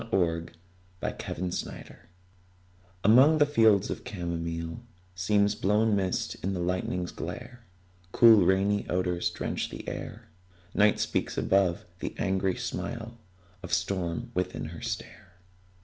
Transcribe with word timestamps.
THE 0.09 0.17
WINDOW 0.17 0.53
ON 1.03 1.49
THE 1.59 1.71
HILL 1.83 1.95
Among 3.03 3.37
the 3.37 3.45
fields 3.45 3.87
the 3.89 3.97
camomile 3.97 4.81
Seems 5.13 5.53
blown 5.53 5.95
mist 5.95 6.33
in 6.43 6.55
the 6.55 6.59
lightning's 6.59 7.11
glare: 7.11 7.63
Cool, 8.11 8.43
rainy 8.43 8.89
odors 8.89 9.29
drench 9.29 9.69
the 9.69 9.87
air; 9.87 10.27
Night 10.73 10.99
speaks 10.99 11.37
above; 11.37 11.85
the 11.99 12.15
angry 12.17 12.55
smile 12.55 13.19
Of 13.61 13.71
storm 13.73 14.31
within 14.33 14.65
her 14.73 14.81
stare. 14.81 15.33